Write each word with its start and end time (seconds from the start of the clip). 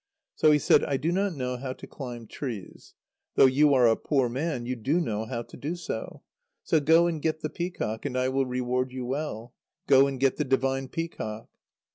So 0.33 0.49
he 0.49 0.57
said: 0.57 0.83
"I 0.83 0.97
do 0.97 1.11
not 1.11 1.35
know 1.35 1.57
how 1.57 1.73
to 1.73 1.85
climb 1.85 2.25
trees. 2.25 2.95
Though 3.35 3.45
you 3.45 3.71
are 3.75 3.85
a 3.87 3.95
poor 3.95 4.29
man 4.29 4.65
you 4.65 4.75
do 4.75 4.99
know 4.99 5.25
how 5.25 5.43
to 5.43 5.55
do 5.55 5.75
so. 5.75 6.23
So 6.63 6.79
go 6.79 7.05
and 7.05 7.21
get 7.21 7.41
the 7.41 7.51
peacock, 7.51 8.03
and 8.07 8.17
I 8.17 8.29
will 8.29 8.47
reward 8.47 8.91
you 8.91 9.05
well. 9.05 9.53
Go 9.85 10.07
and 10.07 10.19
get 10.19 10.37
the 10.37 10.43
divine 10.43 10.87
peacock!" 10.87 11.49